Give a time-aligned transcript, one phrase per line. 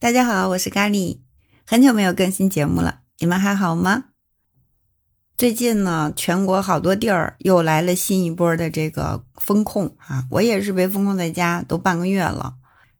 [0.00, 1.18] 大家好，我是咖喱，
[1.66, 4.04] 很久没有更新节目了，你们还好吗？
[5.36, 12.54] 最近呢，全国好多地儿又来了新一波的这个风控啊，我也是被封控在家都半个月了。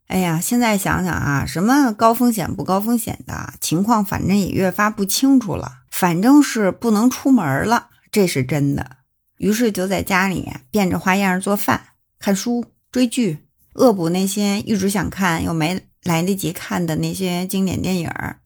[0.05, 5.79] 哎呀，现在想想啊，什么高风险不高风险的情况，反正也越发不清楚了。
[5.89, 8.97] 反正是不能出门了，这是真的。
[9.37, 11.81] 于是就在家里变着花样做饭、
[12.19, 15.87] 看书、追剧，恶补那些一直想看又没。
[16.03, 18.39] 来得及看的那些经典电影儿，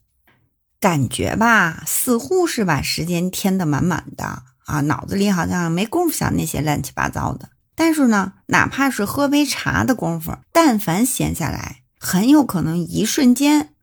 [0.80, 7.50] 感觉吧，似乎是把时间填得满满的啊，脑子里好像没工夫想那些乱七八糟的。
[7.76, 13.74] 但是呢，哪怕是喝杯茶的功夫，但凡闲下来，很有可能一瞬间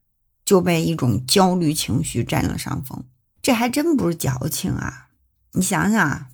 [0.45, 3.05] 就被一种焦虑情绪占了上风。
[3.43, 5.09] 这还真不是矫情啊！
[5.53, 6.29] 你想想啊，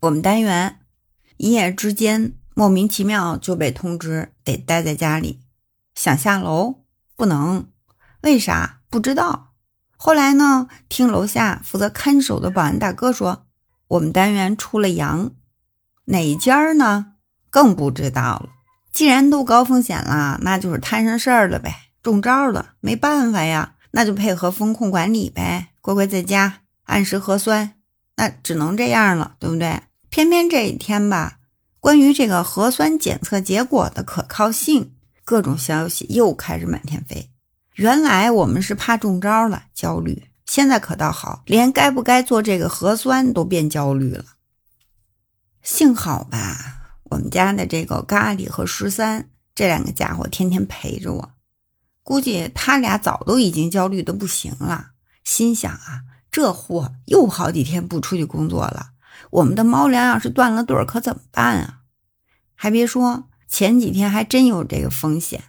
[0.00, 0.80] 我们单元
[1.36, 5.40] 一夜之间莫名其妙就被通知得待在家里。
[5.94, 6.84] 想下楼
[7.16, 7.68] 不能，
[8.22, 9.52] 为啥不知道？
[9.96, 10.68] 后来呢？
[10.88, 13.46] 听楼下负责看守的保安大哥说，
[13.86, 15.30] 我们单元出了阳，
[16.06, 17.12] 哪家呢？
[17.50, 18.48] 更不知道了。
[18.92, 27.74] 既然都高风险了，那就是摊上事儿了呗，中招了，没办法呀，那就配合风控管理呗，乖乖在家按时核酸，
[28.16, 29.82] 那只能这样了，对不对？
[30.08, 31.38] 偏偏这一天吧，
[31.78, 34.94] 关于这个核酸检测结果的可靠性。
[35.32, 37.30] 各种消息又开始满天飞。
[37.76, 40.28] 原来我们是怕中招了，焦虑。
[40.44, 44.26] 现在可倒好，连该不该做这个核酸都变焦虑了。
[45.62, 51.30] 幸好吧，我们家的这个咖喱和十三这两个家伙天天陪着我，
[52.02, 54.88] 估计他俩早都已经焦虑的不行了。
[55.24, 58.90] 心想啊，这货又好几天不出去工作了，
[59.30, 61.78] 我们的猫粮要是断了队，可怎么办啊？
[62.54, 63.30] 还别说。
[63.52, 65.44] 前几天还真有这个风险。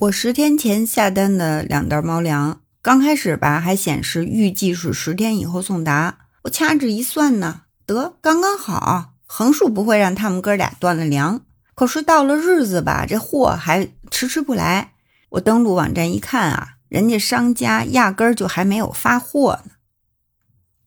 [0.00, 6.26] 我十天前下单的两袋猫粮，刚开始吧还显示预计是十天以后送达。
[6.42, 11.40] 我掐指一算呢，得刚刚好，横竖不会让他们哥俩断了粮。
[11.74, 14.92] 可是到了日子吧，这货还迟迟不来。
[15.30, 19.70] 我登录网站一看啊，人家商家压根儿就还没有发货呢。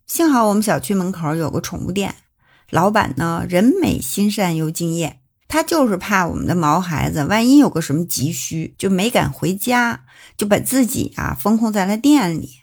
[0.06, 2.14] 幸好我们小区门口有个宠物店，
[2.70, 5.22] 老板呢人美心善又敬业。
[5.56, 10.02] 他就是怕我们的毛孩子万一有个什么急需，就没敢回家，
[10.36, 12.56] 就把自己啊封控在了店里。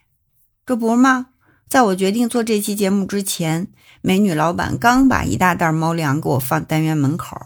[0.67, 1.29] 这不吗？
[1.71, 3.69] 在我决定做这期节目之前，
[4.03, 7.39] 美女老板刚把一大袋猫粮给我放单元门口。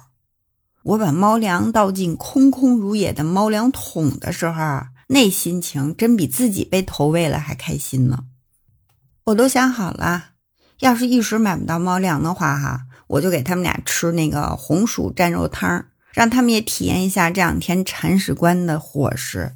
[0.82, 8.24] 我把猫粮倒进空空如也的猫粮桶的时候，那心情真比自己被投喂了还开心呢。
[9.26, 10.30] 我都想好了，
[10.80, 12.80] 要是一时买不到猫粮的话，哈。
[13.06, 19.54] 我就给他们俩吃那个红薯蘸肉汤，让他们也体验一下这两天铲屎官的伙食。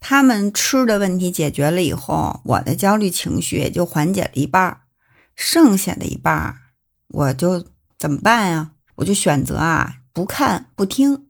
[0.00, 4.80] 他们吃的问题解决了以后，我的焦虑情绪也就缓解了一半
[5.36, 6.56] 剩下的一半
[7.08, 7.66] 我就
[7.98, 8.72] 怎么办呀？
[8.96, 11.26] 我就选择啊，不看不听，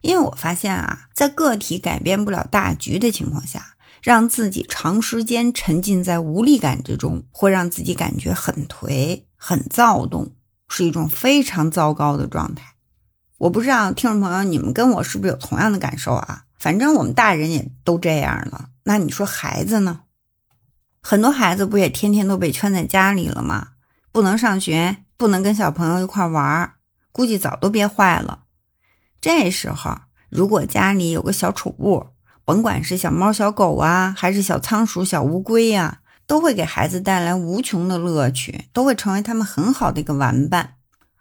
[0.00, 3.76] 因为我发现啊，在个体改变不了大局的情况下。
[4.02, 10.32] 让自己长时间沉浸在无力感之中，会让自己感觉很颓、很躁动，
[10.68, 12.74] 是一种非常糟糕的状态。
[13.38, 16.44] 我不知道听众朋友你们跟我是不是有同样的感受啊？
[16.58, 18.70] 反正我们大人也都这样了。
[18.84, 20.00] 那你说孩子呢？
[21.00, 23.68] 很多孩子不也天天都被圈在家里了吗？
[24.10, 26.72] 不能上学，不能跟小朋友一块玩，
[27.12, 28.40] 估计早都憋坏了。
[29.20, 29.98] 这时候，
[30.28, 32.08] 如果家里有个小宠物，
[32.48, 40.76] 甭管是小猫、小狗啊，还是小仓鼠、小乌龟呀，都会给孩子带来无穷的乐趣，都会成为他们很好的一个玩伴。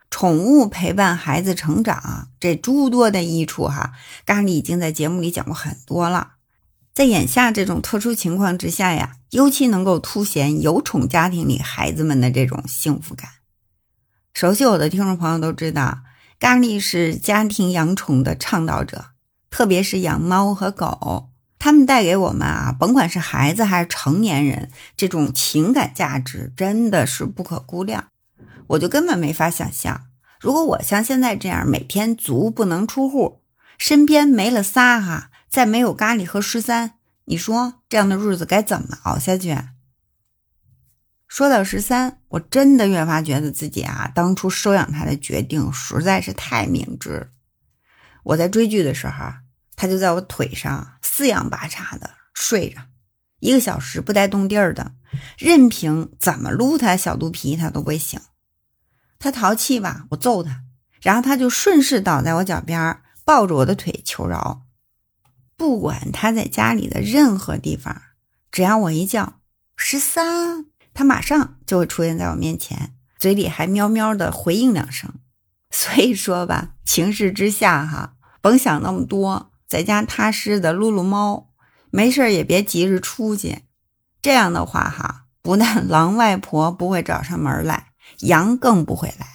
[0.09, 3.91] 宠物陪伴孩子成长，这诸多的益处哈，
[4.25, 6.35] 咖喱已经在节目里讲过很多了。
[6.93, 13.29] 在眼下这种特殊情况之下呀，尤其能够凸显有宠家庭里孩子们的这种幸福感。
[14.33, 15.97] 熟悉我的听众朋友都知道，
[16.39, 19.07] 咖喱是家庭养宠的倡导者。
[19.50, 21.30] 特别是养猫和狗，
[21.60, 28.10] 它们带给我们啊，甭管是孩子还是成年人，这种情感价值真的是不可估量。
[28.68, 30.07] 我就根本没法想象，
[30.39, 33.42] 如果我像现在这样每天足不能出户，
[33.77, 36.94] 身边没了仨哈，再没有咖喱和十三，
[37.25, 39.57] 你说这样的日子该怎么熬下去？
[41.27, 47.31] 说到十三，我真的越发觉得自己啊，当初收养他的决定实在是太明智。
[48.24, 49.13] 我在追剧的时候。
[49.77, 52.81] 他就在我腿上四仰八叉的睡着，
[53.39, 54.95] 一个小时不带动地儿的，
[55.38, 58.19] 任凭怎么撸他小肚皮，他都不会醒。
[59.19, 60.63] 他淘气吧，我揍他，
[61.01, 64.63] 然后他就顺势倒在我脚边，抱着我的腿求饶。
[65.56, 68.01] 不管他在家里的任何地方，
[68.51, 69.39] 只要我一叫
[69.75, 75.13] 十三，他马上就会出现在我面前，嘴里还喵喵的回应两声。
[75.69, 81.50] 所以说吧，情势之下哈，甭想那么多，在家踏实的撸撸猫，
[81.90, 83.64] 没事也别急着出去。
[84.22, 89.28] 这样的话哈，不但 狼外婆不会找上门来，羊更不会来。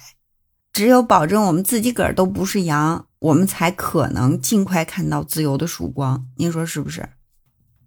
[0.71, 6.27] 只有保证我们自己个儿都不是羊，我们才可能尽快看到自由的曙光。
[6.37, 7.09] 您说是不是？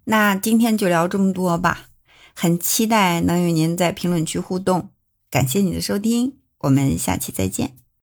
[0.05, 1.89] 那今天就聊这么多吧，
[2.35, 4.91] 很期待能与您在评论区互动。
[5.29, 7.86] 感谢你的收听，我们下期再见。